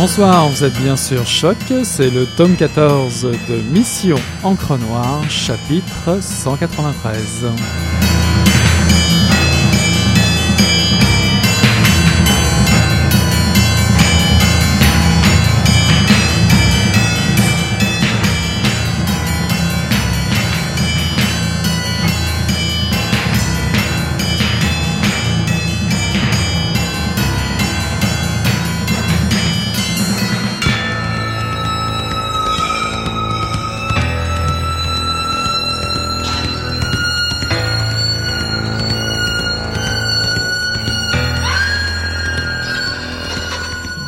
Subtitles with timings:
[0.00, 6.22] Bonsoir, vous êtes bien sûr Choc, c'est le tome 14 de Mission Encre Noire, chapitre
[6.22, 7.44] 193.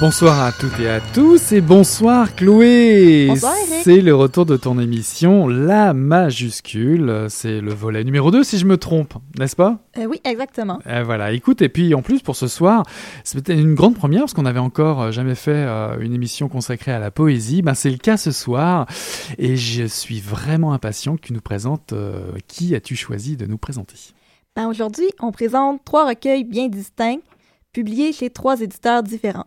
[0.02, 3.28] Bonsoir à toutes et à tous et bonsoir Chloé.
[3.28, 3.54] Bonsoir.
[3.84, 7.26] C'est le retour de ton émission La Majuscule.
[7.28, 9.78] C'est le volet numéro 2 si je me trompe, n'est-ce pas?
[9.98, 10.80] Euh, oui, exactement.
[10.88, 12.82] Euh, voilà, écoute, et puis en plus pour ce soir,
[13.32, 16.90] peut-être une grande première parce qu'on n'avait encore euh, jamais fait euh, une émission consacrée
[16.90, 17.62] à la poésie.
[17.62, 18.88] Ben, c'est le cas ce soir
[19.38, 21.94] et je suis vraiment impatient que tu nous présentes
[22.48, 23.94] qui as-tu choisi de nous présenter?
[24.56, 27.20] Ben, Aujourd'hui, on présente trois recueils bien distincts,
[27.72, 29.46] publiés chez trois éditeurs différents.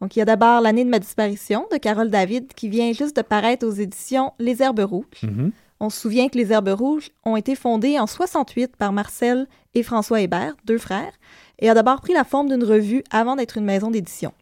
[0.00, 3.16] Donc, il y a d'abord L'année de ma disparition de Carole David, qui vient juste
[3.16, 5.22] de paraître aux éditions Les Herbes Rouges.
[5.22, 5.52] Mhm.
[5.78, 9.82] On se souvient que les Herbes Rouges ont été fondées en 68 par Marcel et
[9.82, 11.12] François Hébert, deux frères,
[11.58, 14.32] et a d'abord pris la forme d'une revue avant d'être une maison d'édition.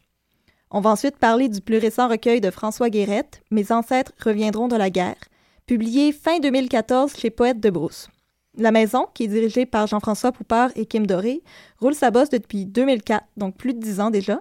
[0.70, 4.76] On va ensuite parler du plus récent recueil de François Guérette, Mes ancêtres reviendront de
[4.76, 5.16] la guerre,
[5.66, 8.08] publié fin 2014 chez Poète de Brousse.
[8.56, 11.42] La maison, qui est dirigée par Jean-François Poupard et Kim Doré,
[11.80, 14.38] roule sa bosse depuis 2004, donc plus de dix ans déjà.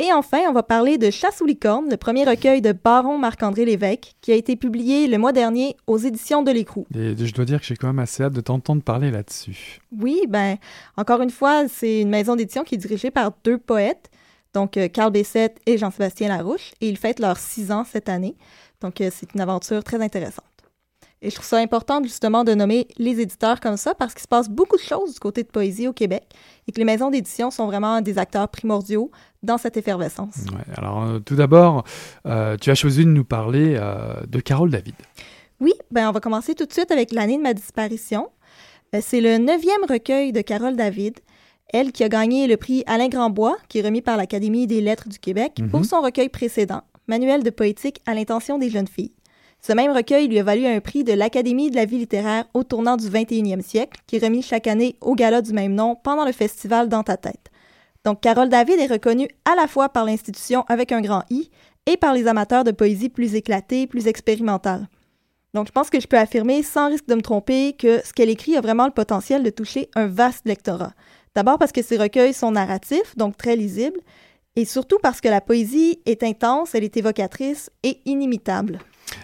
[0.00, 3.64] Et enfin, on va parler de Chasse aux licornes, le premier recueil de Baron Marc-André
[3.64, 6.86] Lévesque, qui a été publié le mois dernier aux éditions de l'Écrou.
[6.94, 9.80] Et je dois dire que j'ai quand même assez hâte de t'entendre parler là-dessus.
[9.90, 10.56] Oui, ben,
[10.96, 14.08] encore une fois, c'est une maison d'édition qui est dirigée par deux poètes,
[14.54, 18.36] donc euh, Carl Bessette et Jean-Sébastien Larouche, et ils fêtent leurs six ans cette année.
[18.80, 20.44] Donc, euh, c'est une aventure très intéressante.
[21.20, 24.28] Et je trouve ça important, justement, de nommer les éditeurs comme ça, parce qu'il se
[24.28, 26.24] passe beaucoup de choses du côté de poésie au Québec,
[26.68, 29.10] et que les maisons d'édition sont vraiment des acteurs primordiaux
[29.42, 30.36] dans cette effervescence.
[30.52, 31.84] Ouais, alors euh, tout d'abord,
[32.26, 34.94] euh, tu as choisi de nous parler euh, de Carole David.
[35.60, 38.28] Oui, ben on va commencer tout de suite avec l'année de ma disparition.
[39.00, 41.18] C'est le neuvième recueil de Carole David,
[41.72, 45.08] elle qui a gagné le prix Alain Grandbois, qui est remis par l'Académie des lettres
[45.08, 45.68] du Québec, Mhm.
[45.70, 49.12] pour son recueil précédent, Manuel de poétique à l'intention des jeunes filles.
[49.60, 52.62] Ce même recueil lui a valu un prix de l'Académie de la vie littéraire au
[52.62, 56.24] tournant du 21e siècle, qui est remis chaque année au gala du même nom pendant
[56.24, 57.50] le festival Dans ta tête.
[58.04, 61.50] Donc, Carole David est reconnue à la fois par l'institution avec un grand I
[61.86, 64.88] et par les amateurs de poésie plus éclatée, plus expérimentale.
[65.54, 68.30] Donc, je pense que je peux affirmer, sans risque de me tromper, que ce qu'elle
[68.30, 70.92] écrit a vraiment le potentiel de toucher un vaste lectorat.
[71.34, 74.00] D'abord parce que ses recueils sont narratifs, donc très lisibles,
[74.56, 78.78] et surtout parce que la poésie est intense, elle est évocatrice et inimitable.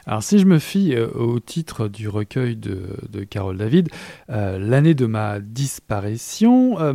[0.06, 3.88] Alors si je me fie euh, au titre du recueil de, Carole David,
[4.30, 6.94] euh, L'année de ma disparition, euh,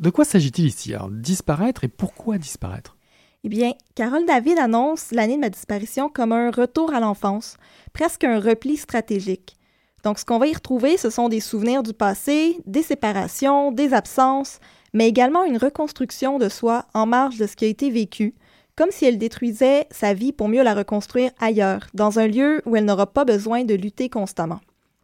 [0.00, 0.94] de quoi s'agit-il ici?
[0.94, 2.96] Alors disparaître et pourquoi disparaître?
[3.44, 7.56] Eh bien, Carole David annonce l'année de ma disparition comme un retour à l'enfance,
[7.92, 9.56] presque un repli stratégique.
[10.04, 13.94] Donc, ce qu'on va y retrouver, ce sont des souvenirs du passé, des séparations, des
[13.94, 14.60] absences,
[14.92, 18.34] mais également une reconstruction de soi en marge de ce qui a été vécu,
[18.76, 22.76] comme si elle détruisait sa vie pour mieux la reconstruire ailleurs, dans un lieu où
[22.76, 24.60] elle n'aura pas besoin de lutter constamment.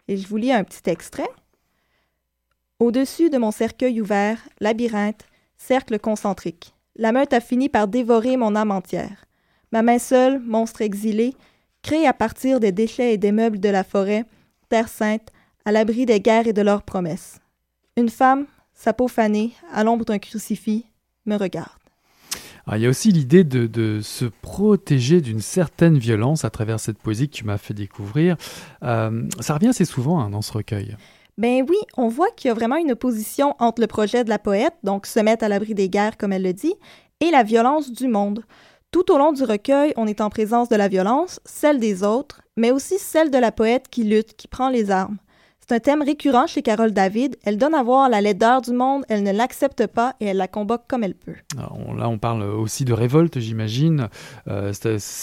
[0.08, 1.28] Et je vous lis un petit extrait.
[2.78, 5.26] Au-dessus de mon cercueil ouvert, labyrinthe,
[5.56, 6.74] cercle concentrique.
[6.96, 9.26] La meute a fini par dévorer mon âme entière.
[9.72, 11.34] Ma main seule, monstre exilé,
[11.82, 14.24] créé à partir des déchets et des meubles de la forêt,
[14.68, 15.28] terre sainte,
[15.64, 17.38] à l'abri des guerres et de leurs promesses.
[17.96, 20.86] Une femme, sa peau fanée, à l'ombre d'un crucifix,
[21.26, 21.77] me regarde.
[22.76, 27.28] Il y a aussi l'idée de, se protéger d'une certaine violence à travers cette poésie
[27.28, 28.36] que tu m'as fait découvrir.
[28.82, 30.96] Euh, ça revient assez souvent hein, dans ce recueil.
[31.38, 34.38] Ben oui, on voit qu'il y a vraiment une opposition entre le projet de la
[34.38, 36.74] poète, donc se mettre à l'abri des guerres comme elle le dit,
[37.20, 38.44] et la violence du monde.
[38.90, 42.42] Tout au long du recueil, on est en présence de la violence, celle des autres,
[42.56, 45.18] mais aussi celle de la poète qui lutte, qui prend les armes.
[45.68, 47.36] C'est un thème récurrent chez Carole David.
[47.44, 50.48] Elle donne à voir la laideur du monde, elle ne l'accepte pas et elle la
[50.48, 51.34] combat comme elle peut.
[51.56, 54.08] là, on parle aussi de révolte, j'imagine,
[54.48, 54.72] euh,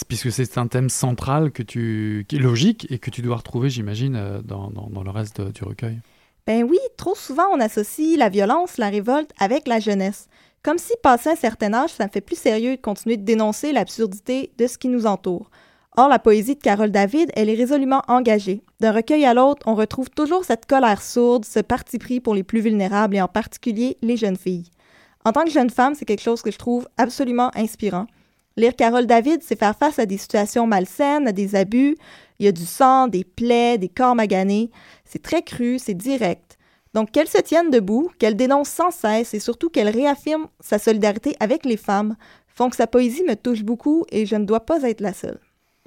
[0.06, 3.70] puisque c'est un thème central que tu, qui est logique et que tu dois retrouver,
[3.70, 5.98] j'imagine, euh, dans, dans, le reste du recueil.
[6.46, 10.28] Ben oui, trop souvent on associe la violence, la révolte avec la jeunesse.
[10.62, 13.72] Comme si, passé un certain âge, ça me fait plus sérieux de continuer de dénoncer
[13.72, 15.50] l'absurdité de ce qui nous entoure.
[15.98, 18.62] Or, la poésie de Carole David, elle est résolument engagée.
[18.80, 22.42] D'un recueil à l'autre, on retrouve toujours cette colère sourde, ce parti pris pour les
[22.42, 24.70] plus vulnérables et en particulier les jeunes filles.
[25.24, 28.06] En tant que jeune femme, c'est quelque chose que je trouve absolument inspirant.
[28.58, 31.96] Lire Carole David, c'est faire face à des situations malsaines, à des abus.
[32.38, 34.70] Il y a du sang, des plaies, des corps maganés.
[35.06, 36.58] C'est très cru, c'est direct.
[36.92, 41.36] Donc qu'elle se tienne debout, qu'elle dénonce sans cesse et surtout qu'elle réaffirme sa solidarité
[41.40, 42.16] avec les femmes
[42.48, 45.40] font que sa poésie me touche beaucoup et je ne dois pas être la seule.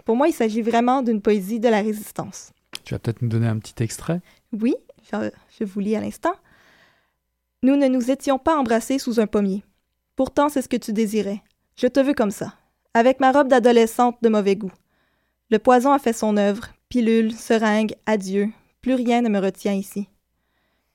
[0.09, 2.51] Pour moi, il s'agit vraiment d'une poésie de la résistance.
[2.83, 4.21] Tu vas peut-être nous donner un petit extrait?
[4.51, 4.75] Oui,
[5.11, 6.33] je, vous lis à l'instant.
[7.61, 9.63] Nous ne nous étions pas embrassés sous un pommier.
[10.15, 11.43] Pourtant, c'est ce que tu désirais.
[11.75, 12.55] Je te veux comme ça,
[12.95, 14.71] avec ma robe d'adolescente de mauvais goût.
[15.51, 18.49] Le poison a fait son œuvre, pilule, seringue, adieu,
[18.81, 20.07] plus rien ne me retient ici.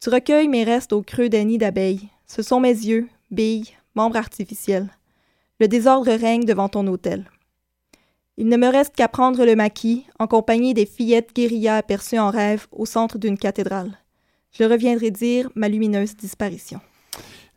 [0.01, 2.09] Tu recueilles mes restes au creux des nids d'abeilles.
[2.27, 4.91] Ce sont mes yeux, billes, membres artificiels.
[5.61, 7.31] Le désordre règne devant ton hôtel.
[8.37, 12.31] Il ne me reste qu'à prendre le maquis en compagnie des fillettes guérillas aperçues en
[12.31, 13.97] rêve au centre d'une cathédrale.
[14.51, 16.81] Je reviendrai dire ma lumineuse disparition.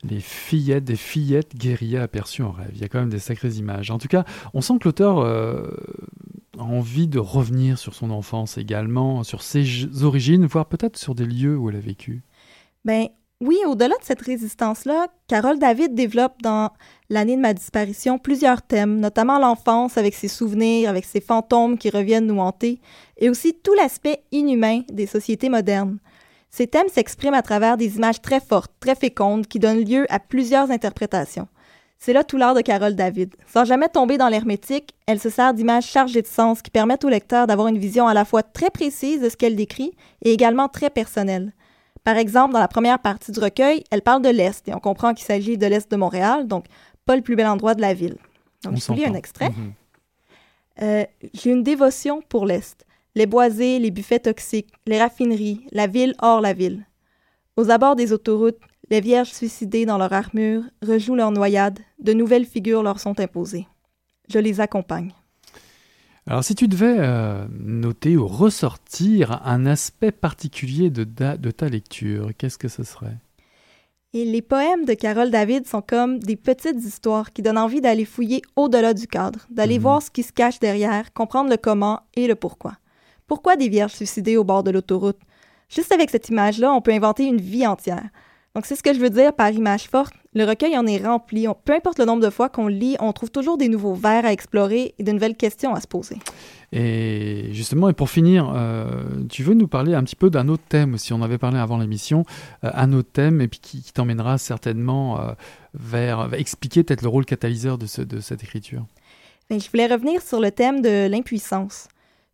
[0.04, 2.70] Les fillettes, des fillettes guérillas aperçues en rêve.
[2.74, 3.90] Il y a quand même des sacrées images.
[3.90, 5.68] En tout cas, on sent que l'auteur euh,
[6.60, 11.26] a envie de revenir sur son enfance également, sur ses origines, voire peut-être sur des
[11.26, 12.22] lieux où elle a vécu.
[12.86, 13.08] Ben,
[13.40, 16.72] oui, au-delà de cette résistance-là, Carole David développe dans
[17.10, 21.92] l'année de ma disparition plusieurs thèmes, notamment l'enfance avec ses souvenirs, avec ses fantômes qui
[21.92, 22.82] reviennent nous hanter,
[23.18, 26.00] et aussi tout l'aspect inhumain des sociétés modernes.
[26.50, 30.20] Ces thèmes s'expriment à travers des images très fortes, très fécondes, qui donnent lieu à
[30.20, 31.48] plusieurs interprétations.
[32.00, 33.36] C'est là tout l'art de Carole David.
[33.52, 37.10] Sans jamais tomber dans l'hermétique, elle se sert d'images chargées de sens qui permettent au
[37.10, 39.92] lecteur d'avoir une vision à la fois très précise de ce qu'elle décrit
[40.24, 41.54] et également très personnelle.
[42.08, 45.14] Par exemple, dans la première partie du recueil, elle parle de l'Est et on comprend
[45.14, 46.64] qu'il s'agit de l'Est de Montréal, donc
[47.06, 48.16] pas le plus bel endroit de la ville.
[48.64, 49.50] Donc, je vous lis un extrait.
[49.50, 49.74] Mhm.
[50.84, 52.86] Euh, j'ai une dévotion pour l'Est.
[53.14, 56.86] Les boisés, les buffets toxiques, les raffineries, la ville hors la ville.
[57.58, 62.46] Aux abords des autoroutes, les vierges suicidées dans leur armure rejouent leur noyade, de nouvelles
[62.46, 63.68] figures leur sont imposées.
[64.30, 65.12] Je les accompagne.
[66.28, 72.32] Alors si tu devais euh, noter ou ressortir un aspect particulier de, de ta lecture,
[72.38, 73.16] qu'est-ce que ce serait?
[74.14, 78.04] Et les poèmes de Carole David sont comme des petites histoires qui donnent envie d'aller
[78.04, 79.84] fouiller au-delà du cadre, d'aller mhm.
[79.84, 82.74] voir ce qui se cache derrière, comprendre le comment et le pourquoi.
[83.26, 85.20] Pourquoi des vierges suicidées au bord de l'autoroute?
[85.70, 88.10] Juste avec cette image-là, on peut inventer une vie entière.
[88.54, 90.14] Donc c'est ce que je veux dire par image forte.
[90.38, 91.48] Le recueil en est rempli.
[91.66, 94.32] peu importe le nombre de fois qu'on lit, on trouve toujours des nouveaux vers à
[94.32, 96.18] explorer et de nouvelles questions à se poser.
[96.72, 100.62] Et justement, et pour finir, euh, tu veux nous parler un petit peu d'un autre
[100.70, 101.12] thème aussi.
[101.12, 102.24] On avait parlé avant l'émission,
[102.64, 105.32] euh, un autre thème, et puis qui, qui t'emmènera certainement euh,
[105.74, 108.86] vers, expliquer peut-être le rôle catalyseur de, ce, de cette écriture.
[109.50, 111.88] Je voulais revenir sur le thème de l'impuissance.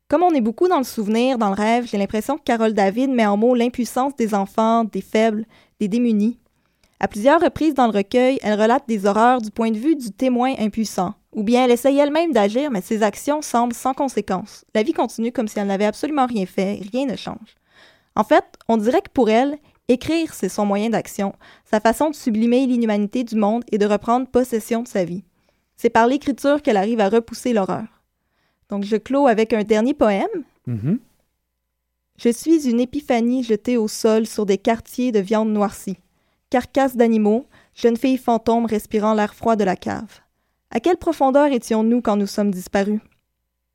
[0.10, 3.12] Comme on est beaucoup dans le souvenir, dans le rêve, j'ai l'impression que Carole David
[3.12, 5.46] met en mots l'impuissance des enfants, des faibles,
[5.80, 6.38] des démunis.
[7.04, 10.12] À plusieurs reprises dans le recueil, elle relate des horreurs du point de vue du
[10.12, 14.64] témoin impuissant, ou bien elle essaye elle-même d'agir, mais ses actions semblent sans conséquence.
[14.74, 17.58] La vie continue comme si elle n'avait absolument rien fait, rien ne change.
[18.16, 19.58] En fait, on dirait que pour elle,
[19.90, 21.34] écrire, c'est son moyen d'action,
[21.66, 25.26] sa façon de sublimer l'inhumanité du monde et de reprendre possession de sa vie.
[25.76, 28.02] C'est par l'écriture qu'elle arrive à repousser l'horreur.
[28.70, 30.46] Donc je clôt avec un dernier poème.
[30.68, 31.00] Mhm.
[32.18, 35.98] Je suis une épiphanie jetée au sol sur des quartiers de viande noircie.
[36.54, 40.20] Carcasses d'animaux, jeune fille fantôme respirant l'air froid de la cave.
[40.70, 43.00] À quelle profondeur étions-nous quand nous sommes disparus?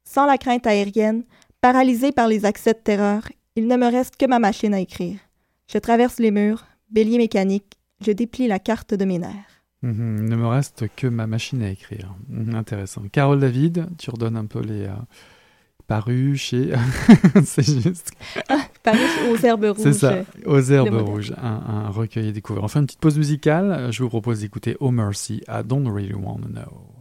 [0.04, 1.24] Sans la crainte aérienne,
[1.60, 3.22] paralysée par les accès de terreur,
[3.56, 5.18] il ne me reste que ma machine à écrire.
[5.66, 9.64] Je traverse les murs, bélier mécanique, je déplie la carte de mes nerfs.
[9.82, 10.18] Mhm.
[10.20, 12.14] Il ne me reste que ma machine à écrire.
[12.28, 13.02] Mhm, Intéressant.
[13.10, 14.84] Carole David, tu redonnes un peu les...
[14.84, 14.92] euh,
[15.88, 16.72] parus chez...
[17.44, 18.12] c'est juste...
[18.82, 18.98] Paris
[19.30, 19.76] aux herbes rouges.
[19.82, 22.64] C'est ça, aux herbes rouges, un, un recueil et découvert.
[22.64, 23.88] Enfin, une petite pause musicale.
[23.90, 26.97] Je vous propose d'écouter Oh Mercy à Don't Really Wanna Know.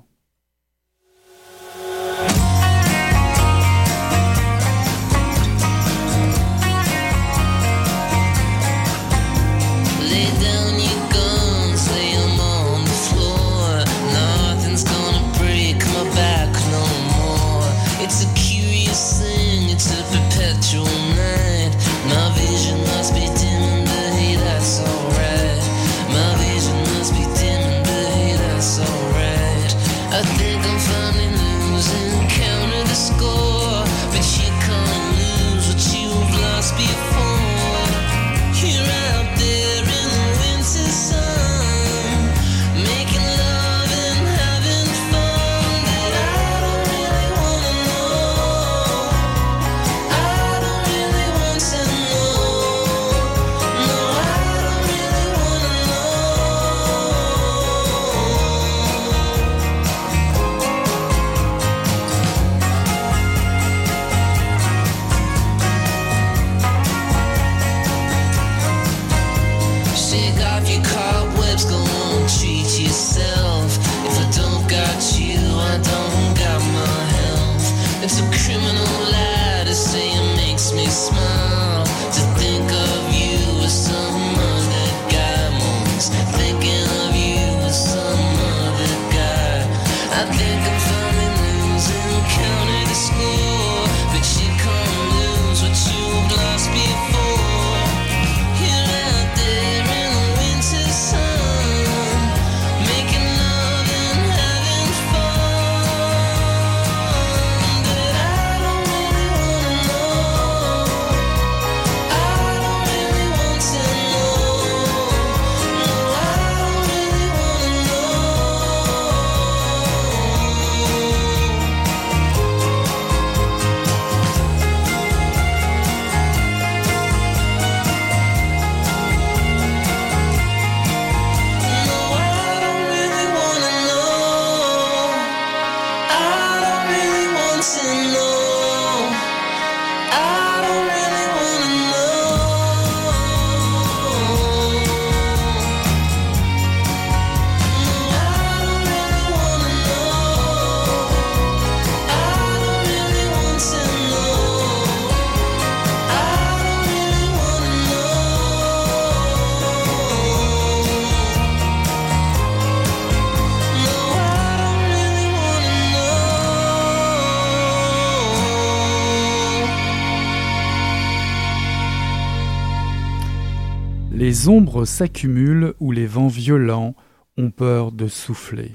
[174.37, 176.93] Les ombres s'accumulent où les vents violents
[177.37, 178.71] ont peur de souffler.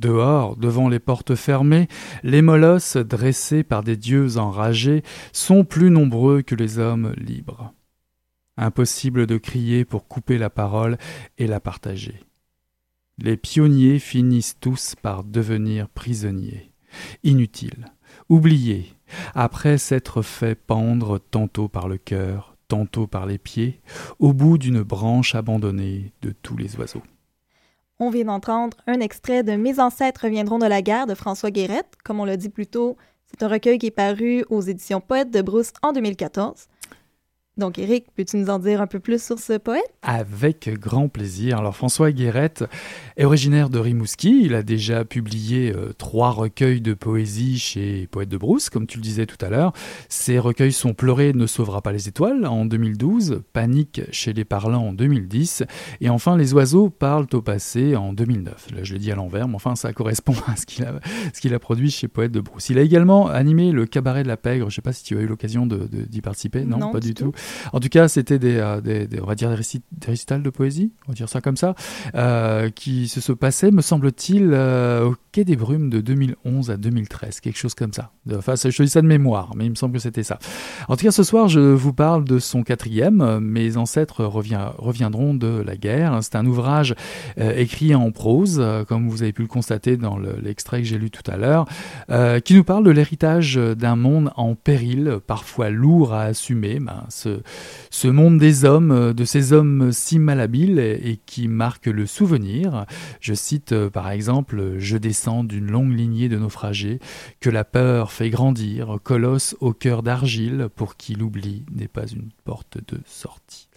[0.00, 1.86] Dehors, devant les portes fermées,
[2.24, 7.72] les molosses dressés par des dieux enragés sont plus nombreux que les hommes libres.
[8.56, 10.98] Impossible de crier pour couper la parole
[11.38, 12.24] et la partager.
[13.18, 16.72] Les pionniers finissent tous par devenir prisonniers,
[17.22, 17.86] inutiles,
[18.28, 18.96] oubliés,
[19.36, 23.80] après s'être fait pendre tantôt par le cœur, tantôt par les pieds,
[24.18, 27.02] au bout d'une branche abandonnée de tous les oiseaux.
[27.98, 31.96] On vient d'entendre un extrait de Mes ancêtres reviendront de la guerre de François Guérette.
[32.04, 32.96] Comme on l'a dit plus tôt,
[33.26, 36.68] C'est un recueil qui est paru aux éditions Poète de Brousse en 2014.
[37.58, 39.82] Donc, Eric, peux-tu nous en dire un peu plus sur ce poète?
[40.02, 41.58] Avec grand plaisir.
[41.58, 42.64] Alors François Guérette
[43.16, 44.42] est originaire de Rimouski.
[44.44, 48.98] Il a déjà publié euh, trois recueils de poésie chez Poète de Brousse, comme tu
[48.98, 49.72] le disais tout à l'heure.
[50.08, 54.86] Ces recueils sont Pleurer ne sauvera pas les étoiles en 2012, Panique chez les parlants
[54.88, 55.64] en 2010,
[56.00, 58.68] et enfin Les oiseaux parlent au passé en 2009.
[58.74, 60.94] Là je le dis à l'envers, mais enfin ça correspond à ce qu'il a,
[61.34, 62.70] ce qu'il a produit chez Poète de Brousse.
[62.70, 64.70] Il a également animé le Cabaret de la Pègre.
[64.70, 66.64] Je sais pas si tu as eu l'occasion de- de- d'y participer.
[66.64, 67.24] Non, Non, pas du du tout.
[67.32, 67.32] tout.
[67.72, 70.42] En tout cas, c'était des, euh, des- des- on va dire des, récit- des récitals
[70.42, 71.74] de poésie, on va dire ça comme ça,
[72.14, 77.40] euh, qui se, se passaient, me semble-t-il, euh, au Des Brumes de 2011 à 2013,
[77.40, 78.12] quelque chose comme ça.
[78.34, 80.38] Enfin, je dis ça de mémoire, mais il me semble que c'était ça.
[80.88, 83.38] En tout cas, ce soir, je vous parle de son quatrième.
[83.40, 86.18] Mes ancêtres reviendront de la guerre.
[86.22, 86.94] C'est un ouvrage
[87.38, 90.86] euh, écrit en prose, euh, comme vous avez pu le constater dans le- l'extrait que
[90.88, 91.66] j'ai lu tout à l'heure,
[92.10, 96.80] euh, qui nous parle de l'héritage d'un monde en péril, parfois lourd à assumer.
[96.80, 102.86] Ben, ce, monde des hommes, de ces hommes si malhabiles et, qui marquent le souvenir.
[103.20, 104.96] Je cite par exemple Je
[105.44, 106.98] d'une longue lignée de naufragés
[107.40, 112.30] que la peur fait grandir, colosse au cœur d'argile pour qui l'oubli n'est pas une
[112.44, 113.68] porte de sortie.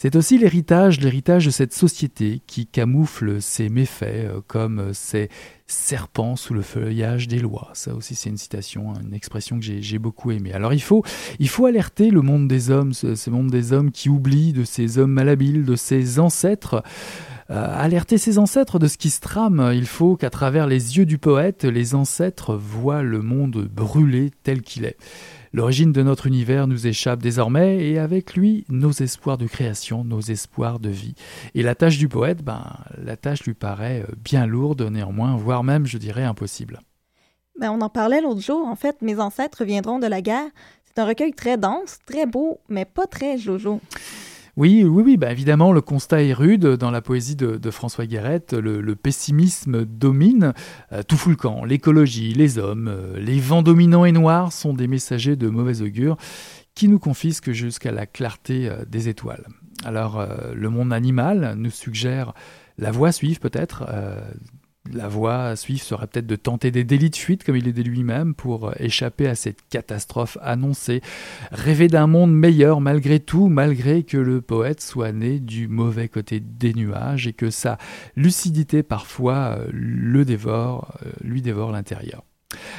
[0.00, 5.28] C'est aussi l'héritage, l'héritage de cette société qui camoufle ses méfaits euh, comme ces
[5.66, 7.70] serpents sous le feuillage des lois.
[7.74, 10.52] Ça aussi, c'est une citation, une expression que j'ai j'ai beaucoup aimée.
[10.52, 11.02] Alors, il faut,
[11.40, 14.62] il faut alerter le monde des hommes, ce, ce monde des hommes qui oublie de
[14.62, 16.84] ces hommes malhabiles, de ces ancêtres.
[17.50, 19.70] Euh, alerter ses ancêtres de ce qui se trame.
[19.74, 24.60] Il faut qu'à travers les yeux du poète, les ancêtres voient le monde brûler tel
[24.60, 24.98] qu'il est.
[25.54, 30.20] L'origine de notre univers nous échappe désormais et avec lui nos espoirs de création, nos
[30.20, 31.14] espoirs de vie.
[31.54, 32.64] Et la tâche du poète, ben,
[33.02, 36.82] la tâche lui paraît euh, bien lourde néanmoins, voire même, je dirais, impossible.
[37.58, 38.66] Ben, on en parlait l'autre jour.
[38.66, 40.50] En fait, Mes ancêtres reviendront de la guerre.
[40.84, 43.80] C'est un recueil très dense, très beau, mais pas très jojo.
[44.58, 46.66] Oui, oui, oui, bah évidemment, le constat est rude.
[46.66, 50.52] Dans la poésie de, François Guérette, le, pessimisme domine.
[50.90, 51.64] Euh, tout fout le camp.
[51.64, 56.16] L'écologie, les hommes, euh, les vents dominants et noirs sont des messagers de mauvais augure
[56.74, 59.46] qui nous confisquent jusqu'à la clarté euh, des étoiles.
[59.84, 62.32] Alors, le monde animal nous suggère
[62.78, 63.84] la voie à suivre peut-être.
[64.92, 67.82] La voie à suivre serait peut-être de tenter des délits de fuite, comme il dit
[67.82, 71.02] lui-même, pour euh, échapper à cette catastrophe annoncée.
[71.52, 76.40] Rêver d'un monde meilleur malgré tout, malgré que le poète soit né du mauvais côté
[76.40, 77.78] des nuages et que sa
[78.16, 82.27] lucidité parfois euh, le dévore, euh, lui dévore l'intérieur.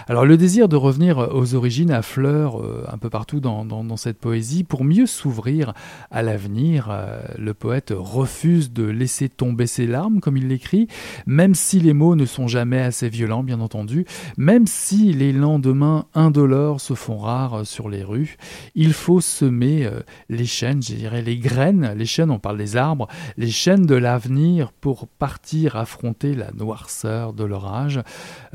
[0.08, 4.64] Alors le désir de revenir aux origines affleure euh, un peu partout dans, cette poésie.
[4.64, 5.74] Pour mieux s'ouvrir
[6.10, 10.88] à l'avenir, euh, le poète refuse de laisser tomber ses larmes, comme il l'écrit,
[11.28, 14.06] même si les mots ne sont jamais assez violents, bien entendu,
[14.38, 18.38] même si les lendemains indolores se font rares sur les rues,
[18.74, 22.76] il faut semer euh, les chaînes, je dirais les graines, les chaînes, on parle des
[22.76, 28.02] arbres, les chaînes de l'avenir pour partir affronter la noirceur de l'orage.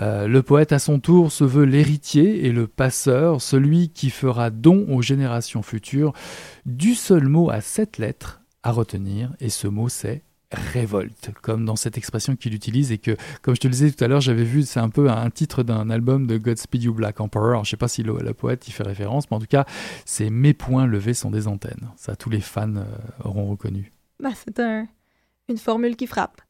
[0.01, 4.87] Euh, le poète à son se veut l'héritier et le passeur, celui qui fera don
[4.89, 6.13] aux générations futures
[6.65, 11.77] du seul mot à sept lettres à retenir, et ce mot c'est révolte, comme dans
[11.77, 14.45] cette expression qu'il utilise et que, comme je te le disais tout à l'heure, j'avais
[14.45, 17.65] vu, c'est un peu un titre d'un album de Godspeed You Black Emperor.
[17.65, 19.67] Je sais pas si le, le poète y fait référence, mais en tout cas,
[20.07, 21.91] c'est mes poings levés sont des antennes.
[21.97, 22.85] Ça, tous les fans euh,
[23.25, 23.93] auront reconnu.
[24.21, 24.87] Ben, c'est un,
[25.49, 26.41] une formule qui frappe.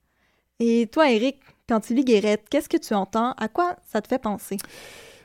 [0.60, 3.32] Et toi, Eric, quand tu lis Guérette, qu'est-ce que tu entends?
[3.32, 4.58] À quoi ça te fait penser?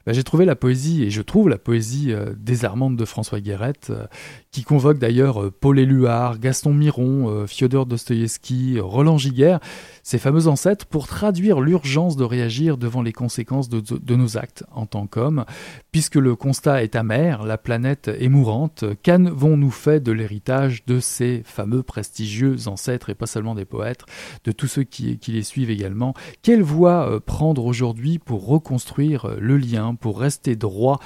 [0.10, 3.92] Ben, j'ai trouvé la poésie, et je trouve la poésie euh, désarmante de François Guérette,
[3.92, 4.08] euh,
[4.52, 9.60] qui convoque d'ailleurs euh, Paul Éluard, Gaston Miron, euh, Fyodor Dostoïevski, Roland Giguère,
[10.02, 14.88] ses fameux ancêtres, pour traduire l'urgence de réagir devant les conséquences de, nos actes en
[14.88, 15.46] tant qu'hommes.
[15.92, 21.44] Puisque le constat est amer, la planète est mourante, qu'avons-nous fait de l'héritage de ces
[21.46, 24.06] fameux prestigieux ancêtres, et pas seulement des poètes,
[24.46, 26.16] de tous ceux qui, les suivent également?
[26.42, 31.00] Quelle voie prendre aujourd'hui pour reconstruire le lien, pour rester droit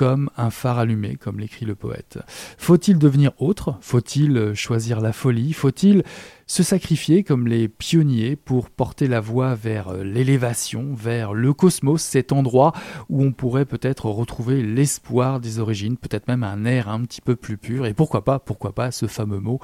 [0.00, 2.20] comme un phare allumé, comme l'écrit le poète.
[2.56, 3.76] Faut-il devenir autre?
[3.82, 5.52] Faut-il euh, choisir la folie?
[5.52, 6.04] Faut-il
[6.46, 12.00] se sacrifier comme les pionniers pour porter la voie vers euh, l'élévation, vers le cosmos,
[12.00, 12.72] cet endroit
[13.10, 17.36] où on pourrait peut-être retrouver l'espoir des origines, peut-être même un air un petit peu
[17.36, 19.60] plus pur, et pourquoi pas, pourquoi pas ce fameux mot,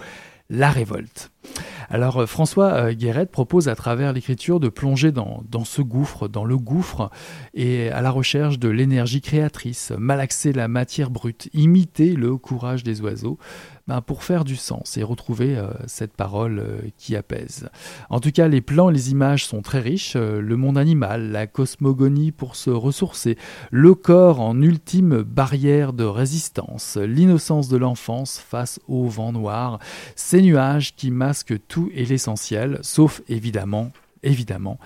[0.51, 1.31] la révolte?
[1.89, 6.45] Alors euh, François euh, Guéret propose à travers l'écriture de plonger dans, ce gouffre, dans
[6.45, 7.11] le gouffre,
[7.55, 13.01] et à la recherche de l'énergie créatrice, malaxer la matière brute, imiter le courage des
[13.01, 13.39] oiseaux,
[13.87, 16.63] ben, pour faire du sens et retrouver euh, cette parole
[16.99, 17.69] qui apaise.
[18.11, 20.17] En tout cas, les plans, les images sont très riches.
[20.17, 23.39] le monde animal, la cosmogonie pour se ressourcer,
[23.71, 29.79] le corps en ultime barrière de résistance, l'innocence de l'enfance face au vent noir,
[30.17, 33.90] ces nuages qui masquent tout et l'essentiel, sauf évidemment
[34.22, 34.79] évidemment,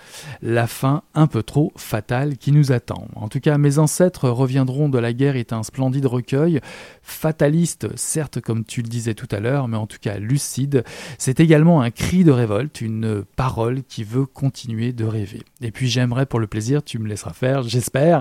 [0.43, 3.09] la fin un peu trop fatale qui nous attend.
[3.15, 6.61] En tout cas, Mes ancêtres reviendront de la guerre est un splendide recueil,
[7.03, 10.85] fataliste, certes, comme tu le disais tout à l'heure, mais en tout cas lucide.
[11.17, 15.43] C'est également un cri de révolte, une parole qui veut continuer de rêver.
[15.63, 18.21] Et puis j'aimerais pour le plaisir, tu me laisseras faire, j'espère.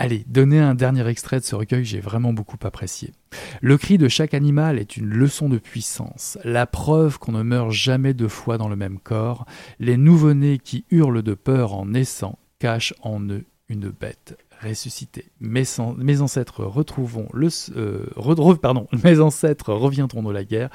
[0.00, 3.12] Allez, donner un dernier extrait de ce recueil j'ai vraiment beaucoup apprécié.
[3.60, 7.72] Le cri de chaque animal est une leçon de puissance, la preuve qu'on ne meurt
[7.72, 9.44] jamais deux fois dans le même corps.
[9.80, 15.26] Les nouveau-nés qui hurlent de peur en naissant cachent en eux une bête ressuscitée.
[15.40, 15.80] Mes,
[16.20, 20.70] ancêtres retrouvons le, euh, pardon, mes ancêtres reviendront de la guerre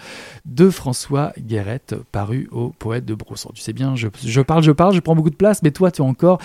[0.45, 3.51] de François Guérette, paru au poète de Brousson.
[3.53, 5.91] Tu sais bien, je, je parle, je parle, je prends beaucoup de place, mais toi,
[5.91, 6.39] tu as encore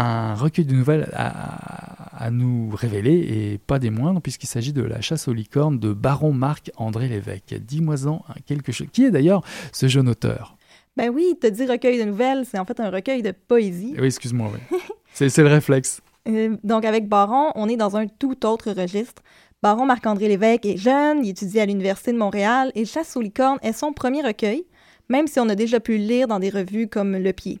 [0.00, 4.82] un recueil de nouvelles à, à nous révéler, et pas des moindres, puisqu'il s'agit de
[4.82, 7.54] La chasse aux licornes de Baron Marc-André Lévesque.
[7.54, 8.88] Dis-moi-en quelque chose.
[8.92, 10.56] Qui est d'ailleurs ce jeune auteur?
[10.96, 13.94] Ben oui, te dit recueil de nouvelles, c'est en fait un recueil de poésie.
[13.98, 14.78] Oui, excuse-moi, oui.
[15.14, 16.00] c'est c'est le réflexe.
[16.28, 19.22] Euh, donc, avec Baron, on est dans un tout autre registre.
[19.62, 23.58] Baron Marc-André Lévesque est jeune, il étudie à l'Université de Montréal et Chasse aux licornes
[23.62, 24.64] est son premier recueil,
[25.08, 27.60] même si on a déjà pu le lire dans des revues comme Le Pied.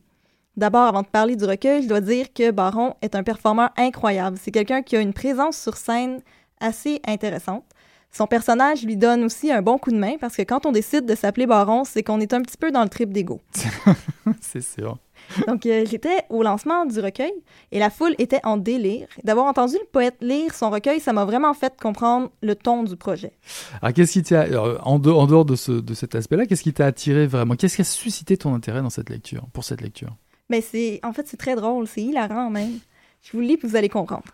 [0.58, 4.36] D'abord, avant de parler du recueil, je dois dire que Baron est un performeur incroyable.
[4.42, 6.20] C'est quelqu'un qui a une présence sur scène
[6.60, 7.62] assez intéressante.
[8.10, 11.06] Son personnage lui donne aussi un bon coup de main parce que quand on décide
[11.06, 13.40] de s'appeler Baron, c'est qu'on est un petit peu dans le trip d'ego.
[14.40, 14.98] c'est sûr.
[15.46, 17.32] Donc, euh, j'étais au lancement du recueil
[17.70, 19.06] et la foule était en délire.
[19.22, 22.96] D'avoir entendu le poète lire son recueil, ça m'a vraiment fait comprendre le ton du
[22.96, 23.30] projet.
[23.80, 26.64] Alors, qu'est-ce qui t'a, alors, en, dehors, en dehors de, ce, de cet aspect-là, qu'est-ce
[26.64, 27.54] qui t'a attiré vraiment?
[27.54, 30.16] Qu'est-ce qui a suscité ton intérêt dans cette lecture, pour cette lecture?
[30.48, 32.78] Mais c'est, en fait, c'est très drôle, c'est hilarant même.
[33.22, 34.24] Je vous lis puis vous allez comprendre.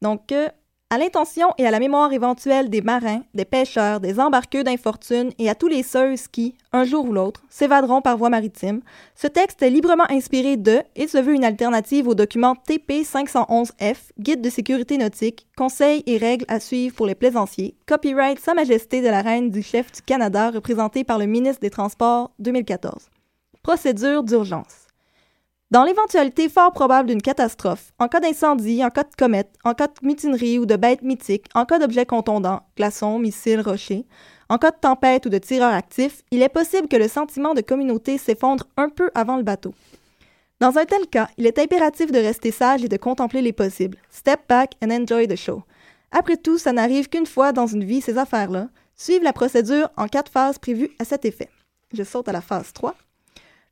[0.00, 0.48] Donc, euh,
[0.90, 5.50] à l'intention et à la mémoire éventuelle des marins, des pêcheurs, des embarqueux d'infortune et
[5.50, 8.80] à tous les ceux qui, un jour ou l'autre, s'évaderont par voie maritime,
[9.14, 14.12] ce texte est librement inspiré de et se veut une alternative au document TP 511F,
[14.18, 19.02] Guide de sécurité nautique, conseils et règles à suivre pour les plaisanciers, copyright Sa Majesté
[19.02, 23.10] de la Reine du chef du Canada, représenté par le ministre des Transports 2014.
[23.62, 24.87] Procédure d'urgence.
[25.70, 29.88] Dans l'éventualité fort probable d'une catastrophe, en cas d'incendie, en cas de comète, en cas
[29.88, 34.06] de mutinerie ou de bête mythique, en cas d'objet contondant, glaçons, missiles, rochers,
[34.48, 37.60] en cas de tempête ou de tireur actif, il est possible que le sentiment de
[37.60, 39.74] communauté s'effondre un peu avant le bateau.
[40.58, 43.98] Dans un tel cas, il est impératif de rester sage et de contempler les possibles.
[44.08, 45.64] Step back and enjoy the show.
[46.12, 48.70] Après tout, ça n'arrive qu'une fois dans une vie, ces affaires-là.
[48.96, 51.50] Suivre la procédure en quatre phases prévues à cet effet.
[51.92, 52.94] Je saute à la phase 3.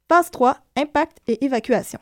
[0.08, 1.98] Phase 3, impact et évacuation.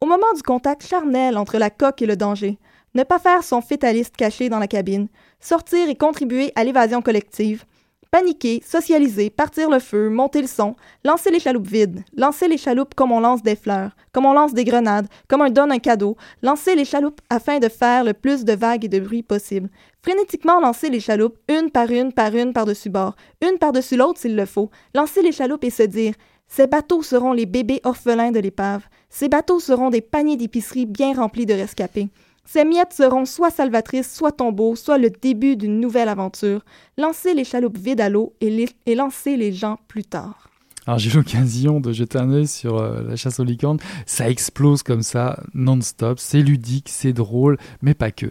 [0.00, 2.56] Au moment du contact charnel entre la coque et le danger,
[2.94, 5.08] ne pas faire son fétaliste caché dans la cabine,
[5.40, 7.64] sortir et contribuer à l'évasion collective,
[8.12, 12.94] paniquer, socialiser, partir le feu, monter le son, lancer les chaloupes vides, lancer les chaloupes
[12.94, 16.16] comme on lance des fleurs, comme on lance des grenades, comme on donne un cadeau,
[16.42, 19.68] lancer les chaloupes afin de faire le plus de vagues et de bruit possible,
[20.00, 24.36] frénétiquement lancer les chaloupes une par une par une par-dessus bord, une par-dessus l'autre s'il
[24.36, 26.14] le faut, lancer les chaloupes et se dire
[26.48, 28.84] ces bateaux seront les bébés orphelins de l'épave.
[29.10, 32.08] Ces bateaux seront des paniers d'épicerie bien remplis de rescapés.
[32.44, 36.64] Ces miettes seront soit salvatrices, soit tombeaux, soit le début d'une nouvelle aventure.
[36.96, 40.48] Lancez les chaloupes vides à l'eau et, lancez les gens plus tard.
[40.86, 43.80] Alors j'ai l'occasion de jeter un œil sur euh, la chasse aux licornes.
[44.06, 46.20] Ça explose comme ça, non-stop.
[46.20, 48.30] C'est ludique, c'est drôle, mais pas que.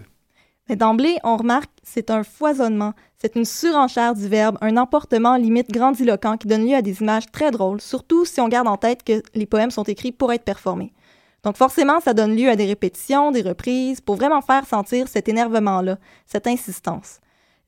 [0.70, 6.38] D'emblée, on remarque c'est un foisonnement, c'est une surenchère du verbe, un emportement limite grandiloquent
[6.38, 9.22] qui donne lieu à des images très drôles, surtout si on garde en tête que
[9.36, 10.92] les poèmes sont écrits pour être performés.
[11.44, 15.30] Donc forcément, ça donne lieu à des répétitions, des reprises, pour vraiment faire sentir cet
[15.30, 17.20] énervement-là, cette insistance.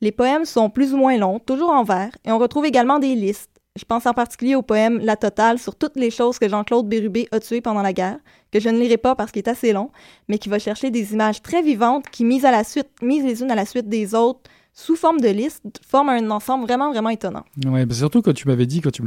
[0.01, 3.13] Les poèmes sont plus ou moins longs, toujours en vers, et on retrouve également des
[3.13, 3.56] listes.
[3.77, 7.27] Je pense en particulier au poème La Totale sur toutes les choses que Jean-Claude Bérubé
[7.31, 8.17] a tuées pendant la guerre,
[8.51, 9.91] que je ne lirai pas parce qu'il est assez long,
[10.27, 13.41] mais qui va chercher des images très vivantes qui, mises, à la suite, mises les
[13.43, 14.41] unes à la suite des autres,
[14.73, 17.43] sous forme de liste, forment un ensemble vraiment, vraiment étonnant.
[17.57, 19.01] Bah surtout quand tu m'avais dit, tu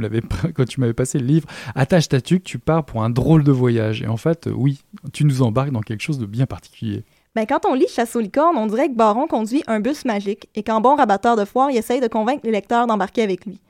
[0.53, 3.51] quand tu m'avais passé le livre, attache ta tuque, tu pars pour un drôle de
[3.51, 4.01] voyage.
[4.01, 4.81] Et en fait, euh, oui,
[5.13, 7.03] tu nous embarques dans quelque chose de bien particulier.
[7.35, 10.49] Ben, quand on lit Chasse aux licornes, on dirait que Baron conduit un bus magique
[10.55, 13.61] et qu'en bon rabatteur de foire, il essaye de convaincre les lecteurs d'embarquer avec lui.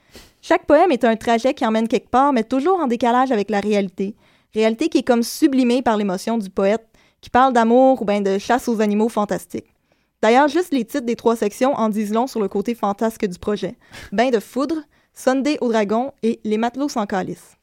[0.41, 3.60] Chaque poème est un trajet qui emmène quelque part, mais toujours en décalage avec la
[3.60, 4.15] réalité.
[4.54, 6.86] Réalité qui est comme sublimée par l'émotion du poète,
[7.21, 9.74] qui parle d'amour ou bien de chasse aux animaux fantastiques.
[10.21, 13.39] D'ailleurs, juste les titres des trois sections en disent long sur le côté fantasque du
[13.39, 13.76] projet.
[14.12, 14.76] Bain de foudre,
[15.13, 17.58] Sunday au dragon et Les matelots sans calice.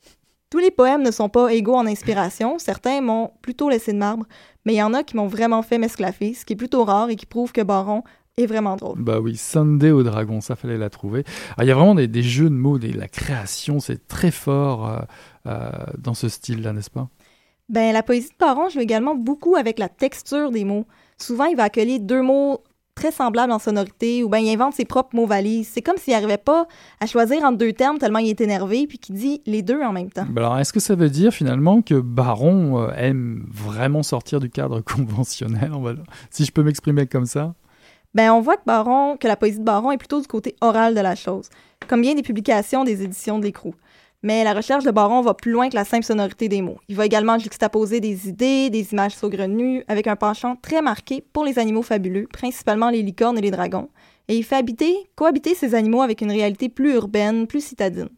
[0.51, 4.25] Tous les poèmes ne sont pas égaux en inspiration, certains m'ont plutôt laissé de marbre,
[4.65, 7.11] mais il y en a qui m'ont vraiment fait m'esclaffer, ce qui est plutôt rare
[7.11, 8.03] et qui prouve que Baron
[8.39, 8.99] est vraiment drôle.
[9.01, 11.25] Bah oui, Sunday au dragon, ça fallait la trouver.
[11.57, 14.31] Alors, il y a vraiment des, des jeux de mots, des, la création, c'est très
[14.31, 14.99] fort euh,
[15.47, 17.09] euh, dans ce style-là, n'est-ce pas?
[17.69, 20.87] Ben, la poésie de Baron joue également beaucoup avec la texture des mots.
[21.19, 22.63] Souvent, il va accoler deux mots
[22.99, 25.69] très semblables en sonorité ou bien il invente ses propres mots valises.
[25.73, 26.67] C'est comme s'il n'arrivait pas
[27.01, 29.93] à choisir entre deux termes tellement il est énervé puis qu'il dit les deux en
[29.93, 30.27] même temps.
[30.29, 34.51] Bah Alors, est-ce que ça veut dire finalement que Baron euh, aime vraiment sortir du
[34.51, 35.71] cadre conventionnel.
[36.31, 37.55] Si je peux m'exprimer comme ça
[38.19, 40.93] Ben, on voit que Baron, que la poésie de Baron est plutôt du côté oral
[40.93, 41.51] de la chose,
[41.87, 43.77] comme bien des publications des éditions de l'écrou.
[44.25, 46.81] Mais la recherche de Baron va plus loin que la simple sonorité des mots.
[46.89, 51.45] Il va également juxtaposer des idées, des images saugrenues, avec un penchant très marqué pour
[51.45, 53.89] les animaux fabuleux, principalement les licornes et les dragons.
[54.27, 58.09] Et il fait habiter, cohabiter ces animaux avec une réalité plus urbaine, plus citadine.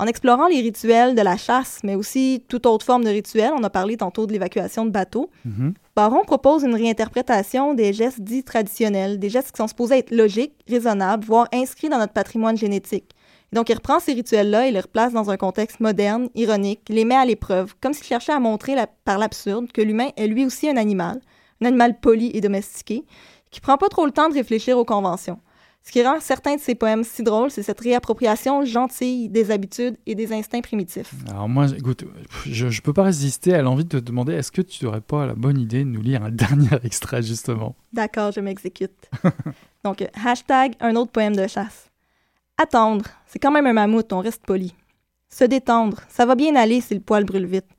[0.00, 3.64] En explorant les rituels de la chasse, mais aussi toute autre forme de rituel, on
[3.64, 5.74] a parlé tantôt de l'évacuation de bateaux, Mhm.
[5.96, 10.54] Baron propose une réinterprétation des gestes dits traditionnels, des gestes qui sont supposés être logiques,
[10.68, 13.10] raisonnables, voire inscrits dans notre patrimoine génétique.
[13.52, 17.04] Et donc, il reprend ces rituels-là et les replace dans un contexte moderne, ironique, les
[17.04, 20.44] met à l'épreuve, comme s'il cherchait à montrer la- par l'absurde que l'humain est lui
[20.44, 21.20] aussi un animal,
[21.60, 23.02] un animal poli et domestiqué,
[23.50, 25.40] qui prend pas trop le temps de réfléchir aux conventions.
[25.88, 29.96] Ce qui rend certains de ses poèmes si drôles, c'est cette réappropriation gentille des habitudes
[30.04, 31.14] et des instincts primitifs.
[31.30, 32.04] Alors moi, écoute,
[32.44, 35.24] je ne peux pas résister à l'envie de te demander, est-ce que tu n'aurais pas
[35.24, 37.74] la bonne idée de nous lire un dernier extrait justement?
[37.94, 39.08] D'accord, je m'exécute.
[39.82, 41.90] Donc, euh, hashtag un autre poème de chasse.
[42.58, 44.74] Attendre, c'est quand même un mammouth, on reste poli.
[45.30, 47.70] Se détendre, ça va bien aller si le poil brûle vite.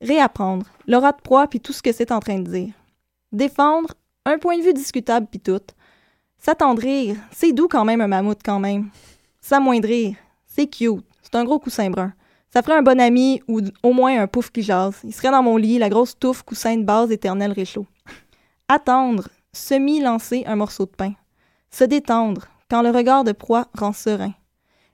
[0.00, 2.74] Réapprendre, l'aura de proie puis tout ce que c'est en train de dire.
[3.32, 3.94] Défendre,
[4.26, 5.58] un point de vue discutable puis tout.
[6.38, 8.90] S'attendrir, c'est doux quand même un mammouth quand même.
[9.40, 12.12] S'amoindrir, c'est cute, c'est un gros coussin brun.
[12.50, 15.00] Ça ferait un bon ami ou au moins un pouf qui jase.
[15.04, 17.86] Il serait dans mon lit, la grosse touffe coussin de base éternel réchaud.
[18.68, 21.12] Attendre, semi-lancer un morceau de pain.
[21.70, 24.32] Se détendre, quand le regard de proie rend serein.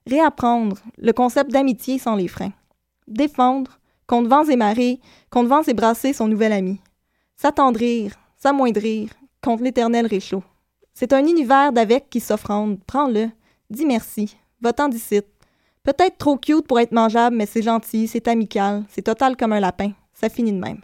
[0.07, 2.53] Réapprendre, le concept d'amitié sans les freins.
[3.07, 6.81] Défendre, contre vents et marées, contre vents et brasser son nouvel ami.
[7.37, 9.11] S'attendrir, s'amoindrir,
[9.43, 10.43] contre l'éternel réchaud.
[10.95, 13.29] C'est un univers d'avec qui s'offrande, prends-le,
[13.69, 15.23] dis merci, va-t'en d'ici.
[15.83, 19.61] Peut-être trop cute pour être mangeable, mais c'est gentil, c'est amical, c'est total comme un
[19.61, 19.91] lapin.
[20.13, 20.81] Ça finit de même.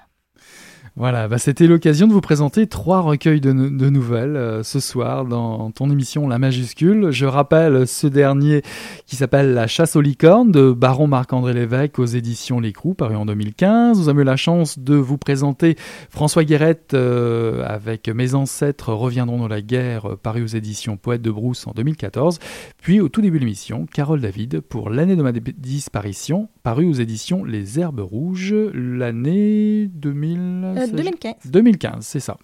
[0.96, 4.81] Voilà, bah, c'était l'occasion de vous présenter trois recueils de, no- de nouvelles euh, ce
[4.81, 7.11] soir dans ton émission La Majuscule.
[7.11, 8.62] Je rappelle ce dernier
[9.07, 13.24] qui s'appelle La chasse aux licornes de Baron Marc-André Lévesque aux éditions L'Écrou, paru en
[13.24, 13.98] 2015.
[13.98, 15.76] Nous avons eu la chance de vous présenter
[16.11, 21.22] François Guérette euh, avec Mes ancêtres reviendront dans la guerre, euh, paru aux éditions Poète
[21.22, 22.40] de Brousse en 2014.
[22.83, 26.92] Puis au tout début de l'émission, Carole David pour l'année de ma disparition, paru aux
[26.94, 30.74] éditions Les Herbes Rouges, l'année 2000.
[30.82, 31.34] Euh, ça- 2015.
[31.46, 32.36] 2015, c'est ça.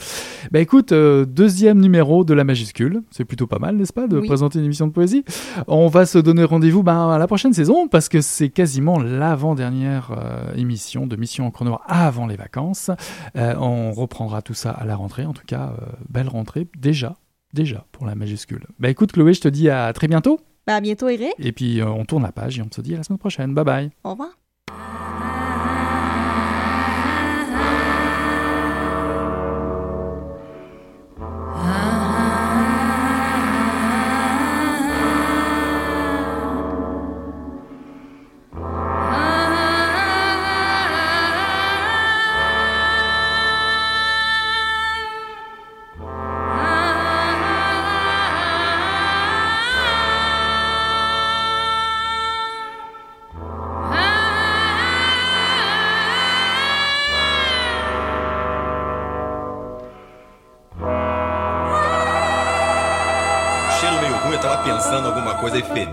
[0.51, 4.19] Bah écoute, euh, deuxième numéro de la majuscule, c'est plutôt pas mal, n'est-ce pas, de
[4.19, 4.27] Oui.
[4.27, 5.25] présenter une émission de poésie.
[5.67, 10.11] On va se donner rendez-vous ben, à la prochaine saison parce que c'est quasiment l'avant-dernière
[10.17, 12.91] euh, émission de Mission en Chrono Noir avant les vacances.
[13.37, 17.17] Euh, on reprendra tout ça à la rentrée, en tout cas, euh, belle rentrée déjà,
[17.55, 18.65] déjà pour la majuscule.
[18.79, 21.33] Bah écoute Chloé, je te dis à très bientôt à bientôt, Eric.
[21.39, 23.55] et puis euh, on tourne la page et on se dit à la semaine prochaine.
[23.55, 23.91] Bye bye.
[24.03, 24.31] Au revoir.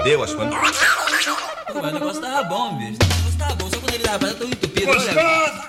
[0.04, 0.44] E fedeu, acho que.
[1.74, 2.98] Mas o negócio tava bom, bicho.
[3.02, 4.92] O negócio tava bom, só quando ele tava tão entupido.
[4.92, 5.66] Olha,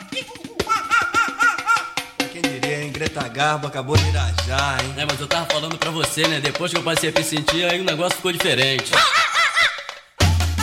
[2.33, 2.92] Quem diria, hein?
[2.92, 4.92] Greta Garbo acabou de irajar, hein?
[4.97, 6.40] né, mas eu tava falando pra você, né?
[6.40, 8.90] Depois que eu passei a me sentir, aí o negócio ficou diferente.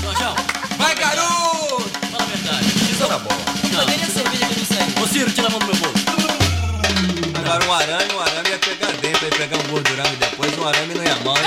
[0.02, 0.36] Jorjão,
[0.78, 1.90] Vai, garoto!
[2.12, 2.66] fala a verdade.
[2.92, 3.42] Isso na bola.
[3.72, 5.04] Não, nem a cerveja que não.
[5.04, 6.02] Ô, Ciro, tira a mão do meu bolso.
[7.36, 10.94] Agora um arame, um arame ia pegar dentro, ia pegar um gordurame depois, um arame
[10.94, 11.38] não ia mal.
[11.38, 11.44] hein?